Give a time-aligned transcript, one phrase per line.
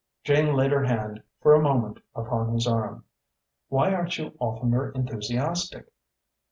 [0.23, 3.05] Jane laid her hand for a moment upon his arm.
[3.69, 5.91] "Why aren't you oftener enthusiastic?"